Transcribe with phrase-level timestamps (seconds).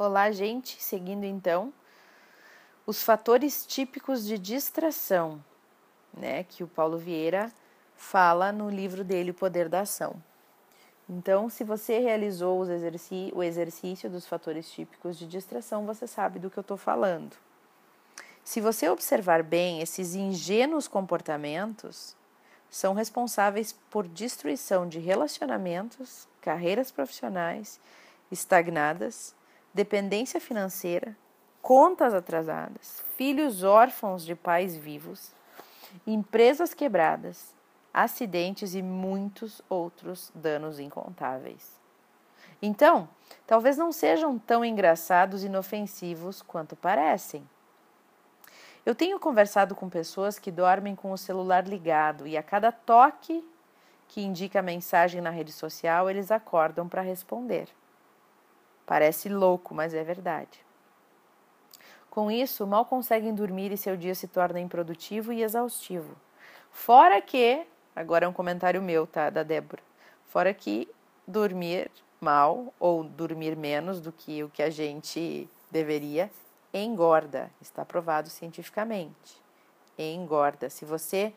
[0.00, 0.80] Olá, gente.
[0.80, 1.74] Seguindo então,
[2.86, 5.44] os fatores típicos de distração,
[6.14, 7.52] né, que o Paulo Vieira
[7.96, 10.14] fala no livro dele, O Poder da Ação.
[11.08, 16.48] Então, se você realizou exercício, o exercício dos fatores típicos de distração, você sabe do
[16.48, 17.36] que eu estou falando.
[18.44, 22.14] Se você observar bem, esses ingênuos comportamentos
[22.70, 27.80] são responsáveis por destruição de relacionamentos, carreiras profissionais
[28.30, 29.36] estagnadas
[29.72, 31.16] dependência financeira,
[31.62, 35.32] contas atrasadas, filhos órfãos de pais vivos,
[36.06, 37.54] empresas quebradas,
[37.92, 41.78] acidentes e muitos outros danos incontáveis.
[42.60, 43.08] Então,
[43.46, 47.48] talvez não sejam tão engraçados e inofensivos quanto parecem.
[48.84, 53.44] Eu tenho conversado com pessoas que dormem com o celular ligado e a cada toque
[54.08, 57.68] que indica a mensagem na rede social, eles acordam para responder.
[58.88, 60.64] Parece louco, mas é verdade.
[62.08, 66.16] Com isso, mal conseguem dormir e seu dia se torna improdutivo e exaustivo.
[66.70, 69.82] Fora que, agora é um comentário meu, tá, da Débora.
[70.28, 70.88] Fora que
[71.26, 76.30] dormir mal ou dormir menos do que o que a gente deveria
[76.72, 79.36] engorda, está provado cientificamente.
[79.98, 80.70] Engorda.
[80.70, 81.34] Se você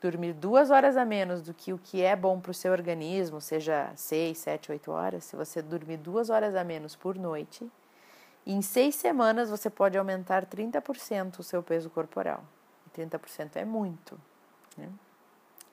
[0.00, 3.40] dormir duas horas a menos do que o que é bom para o seu organismo,
[3.40, 7.70] seja seis, sete, oito horas, se você dormir duas horas a menos por noite,
[8.46, 12.42] em seis semanas você pode aumentar 30% o seu peso corporal.
[12.86, 14.18] E 30% é muito.
[14.76, 14.88] Né?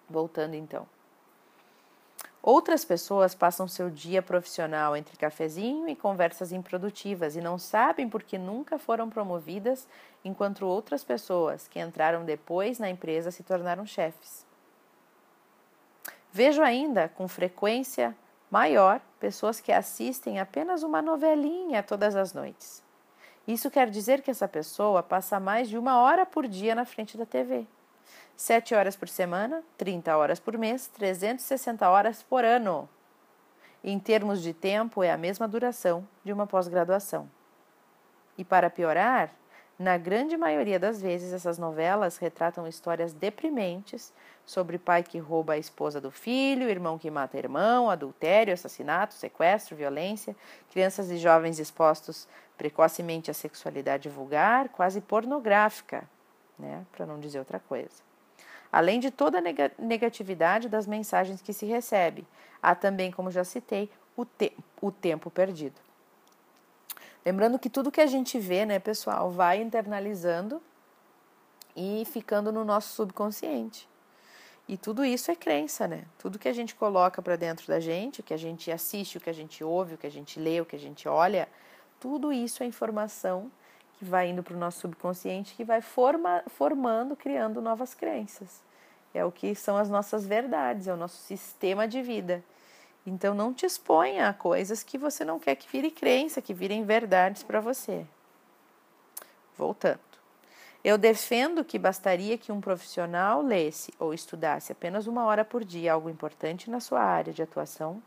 [0.10, 0.88] Voltando então.
[2.42, 8.38] Outras pessoas passam seu dia profissional entre cafezinho e conversas improdutivas e não sabem porque
[8.38, 9.88] nunca foram promovidas,
[10.24, 14.46] enquanto outras pessoas que entraram depois na empresa se tornaram chefes.
[16.32, 18.16] Vejo ainda, com frequência
[18.50, 22.84] maior, pessoas que assistem apenas uma novelinha todas as noites.
[23.48, 27.18] Isso quer dizer que essa pessoa passa mais de uma hora por dia na frente
[27.18, 27.66] da TV.
[28.38, 32.88] 7 horas por semana, 30 horas por mês, 360 horas por ano.
[33.84, 37.28] Em termos de tempo, é a mesma duração de uma pós-graduação.
[38.38, 39.32] E para piorar,
[39.80, 44.14] na grande maioria das vezes, essas novelas retratam histórias deprimentes
[44.46, 49.76] sobre pai que rouba a esposa do filho, irmão que mata irmão, adultério, assassinato, sequestro,
[49.76, 50.36] violência,
[50.70, 56.08] crianças e jovens expostos precocemente à sexualidade vulgar, quase pornográfica,
[56.58, 58.07] né, para não dizer outra coisa.
[58.72, 59.42] Além de toda a
[59.80, 62.26] negatividade das mensagens que se recebe,
[62.62, 65.80] há também, como já citei, o, te o tempo perdido.
[67.26, 70.62] Lembrando que tudo que a gente vê, né, pessoal, vai internalizando
[71.76, 73.88] e ficando no nosso subconsciente.
[74.68, 76.04] E tudo isso é crença, né?
[76.18, 79.22] Tudo que a gente coloca para dentro da gente, o que a gente assiste, o
[79.22, 81.48] que a gente ouve, o que a gente lê, o que a gente olha,
[82.00, 83.50] tudo isso é informação
[83.98, 88.62] que vai indo para o nosso subconsciente, que vai forma, formando, criando novas crenças.
[89.14, 92.44] É o que são as nossas verdades, é o nosso sistema de vida.
[93.06, 96.84] Então não te exponha a coisas que você não quer que vire crença, que virem
[96.84, 98.06] verdades para você.
[99.58, 100.00] Voltando.
[100.84, 105.94] Eu defendo que bastaria que um profissional lesse ou estudasse apenas uma hora por dia
[105.94, 108.02] algo importante na sua área de atuação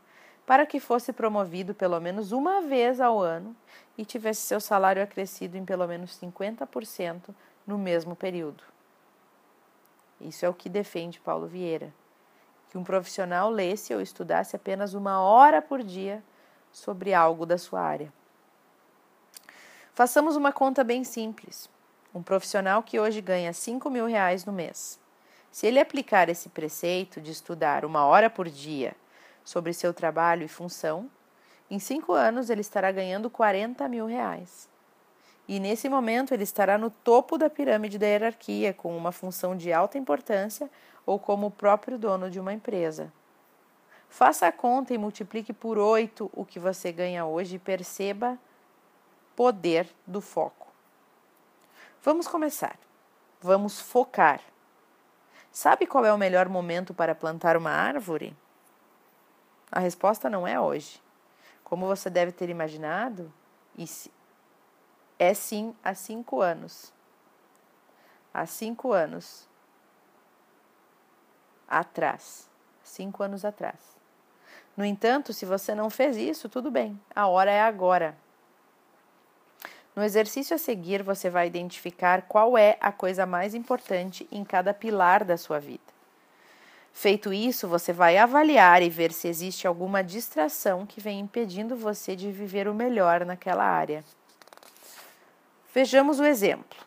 [0.50, 3.55] para que fosse promovido pelo menos uma vez ao ano
[3.97, 7.33] e tivesse seu salário acrescido em pelo menos 50%
[7.65, 8.65] no mesmo período.
[10.21, 11.94] Isso é o que defende Paulo Vieira,
[12.69, 16.21] que um profissional lesse ou estudasse apenas uma hora por dia
[16.72, 18.12] sobre algo da sua área.
[19.94, 21.71] Façamos uma conta bem simples.
[22.12, 24.99] Um profissional que hoje ganha 5 mil reais no mês.
[25.53, 28.97] Se ele aplicar esse preceito de estudar uma hora por dia
[29.45, 31.11] sobre seu trabalho e função,
[31.71, 34.69] em cinco anos ele estará ganhando 40 mil reais.
[35.47, 39.73] E nesse momento ele estará no topo da pirâmide da hierarquia, com uma função de
[39.73, 40.71] alta importância
[41.05, 43.12] ou como o próprio dono de uma empresa.
[44.09, 48.39] Faça a conta e multiplique por oito o que você ganha hoje e perceba
[49.36, 50.69] poder do foco.
[52.03, 52.77] Vamos começar.
[53.41, 54.41] Vamos focar.
[55.53, 58.36] Sabe qual é o melhor momento para plantar uma árvore?
[59.71, 61.01] A resposta não é hoje.
[61.63, 63.33] Como você deve ter imaginado,
[65.19, 66.93] é sim há cinco anos.
[68.34, 69.49] Há cinco anos
[71.69, 72.49] atrás.
[72.83, 73.97] Cinco anos atrás.
[74.77, 78.17] No entanto, se você não fez isso, tudo bem, a hora é agora.
[79.95, 84.72] No exercício a seguir, você vai identificar qual é a coisa mais importante em cada
[84.72, 85.99] pilar da sua vida.
[87.00, 92.14] Feito isso, você vai avaliar e ver se existe alguma distração que vem impedindo você
[92.14, 94.04] de viver o melhor naquela área.
[95.72, 96.78] Vejamos o exemplo.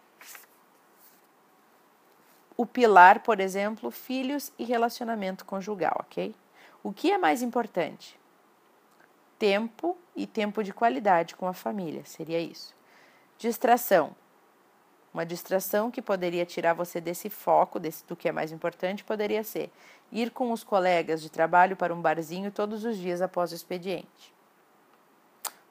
[2.55, 6.35] O pilar, por exemplo, filhos e relacionamento conjugal, ok?
[6.83, 8.15] O que é mais importante?
[9.39, 12.75] Tempo e tempo de qualidade com a família, seria isso.
[13.39, 14.15] Distração.
[15.13, 19.43] Uma distração que poderia tirar você desse foco, desse, do que é mais importante, poderia
[19.43, 19.69] ser
[20.11, 24.33] ir com os colegas de trabalho para um barzinho todos os dias após o expediente.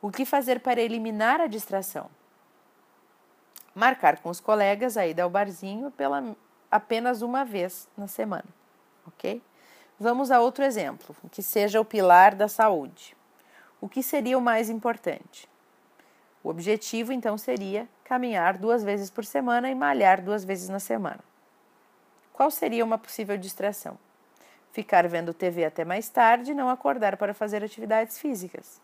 [0.01, 2.09] O que fazer para eliminar a distração?
[3.75, 6.37] Marcar com os colegas a ida ao barzinho pela,
[6.71, 8.49] apenas uma vez na semana,
[9.07, 9.43] ok?
[9.99, 13.17] Vamos a outro exemplo, que seja o pilar da saúde.
[13.81, 15.49] O que seria o mais importante?
[16.43, 21.21] O objetivo, então, seria caminhar duas vezes por semana e malhar duas vezes na semana.
[22.33, 23.99] Qual seria uma possível distração?
[24.73, 28.81] Ficar vendo TV até mais tarde e não acordar para fazer atividades físicas.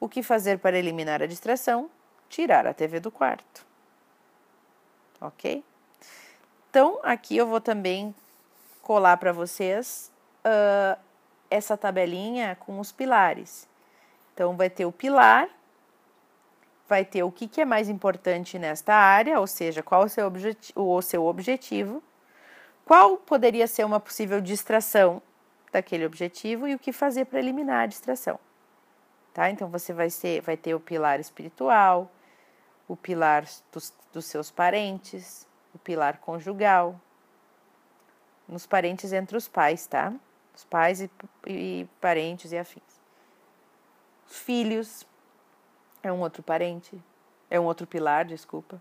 [0.00, 1.90] O que fazer para eliminar a distração?
[2.28, 3.66] Tirar a TV do quarto.
[5.20, 5.62] Ok?
[6.70, 8.14] Então, aqui eu vou também
[8.80, 10.10] colar para vocês
[10.44, 10.98] uh,
[11.50, 13.68] essa tabelinha com os pilares.
[14.32, 15.48] Então, vai ter o pilar,
[16.92, 20.30] vai ter o que, que é mais importante nesta área, ou seja, qual o seu,
[20.76, 22.02] o seu objetivo,
[22.84, 25.22] qual poderia ser uma possível distração
[25.72, 28.38] daquele objetivo e o que fazer para eliminar a distração.
[29.32, 29.48] Tá?
[29.48, 32.12] Então, você vai, ser, vai ter o pilar espiritual,
[32.86, 37.00] o pilar dos, dos seus parentes, o pilar conjugal,
[38.46, 40.12] nos parentes entre os pais, tá?
[40.54, 41.10] Os pais e,
[41.46, 43.00] e parentes e afins.
[44.28, 45.06] Os filhos
[46.02, 47.00] é um outro parente,
[47.48, 48.80] é um outro pilar, desculpa.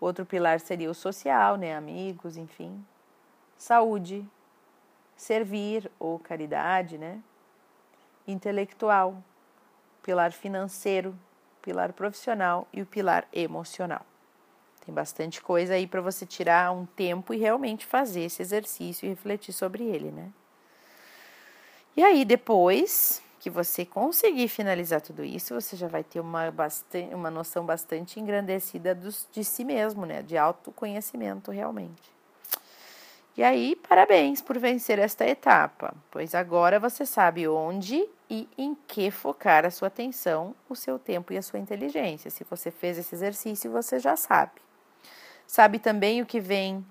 [0.00, 1.76] Outro pilar seria o social, né?
[1.76, 2.84] Amigos, enfim.
[3.58, 4.26] Saúde,
[5.16, 7.20] servir ou caridade, né?
[8.26, 9.22] Intelectual,
[10.02, 11.14] pilar financeiro,
[11.60, 14.06] pilar profissional e o pilar emocional.
[14.84, 19.10] Tem bastante coisa aí para você tirar um tempo e realmente fazer esse exercício e
[19.10, 20.30] refletir sobre ele, né?
[21.94, 27.14] E aí, depois que você conseguir finalizar tudo isso, você já vai ter uma, bastante,
[27.14, 30.20] uma noção bastante engrandecida dos, de si mesmo, né?
[30.22, 32.12] De autoconhecimento, realmente.
[33.34, 39.10] E aí, parabéns por vencer esta etapa, pois agora você sabe onde e em que
[39.10, 42.30] focar a sua atenção, o seu tempo e a sua inteligência.
[42.30, 44.60] Se você fez esse exercício, você já sabe.
[45.46, 46.84] Sabe também o que vem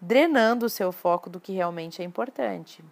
[0.00, 2.84] drenando o seu foco do que realmente é importante.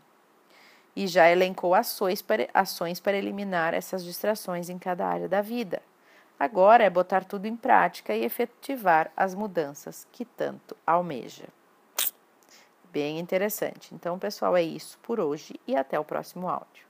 [0.95, 5.81] E já elencou ações para, ações para eliminar essas distrações em cada área da vida.
[6.39, 11.49] Agora é botar tudo em prática e efetivar as mudanças que tanto almeja.
[12.91, 13.95] Bem interessante.
[13.95, 16.90] Então, pessoal, é isso por hoje e até o próximo áudio.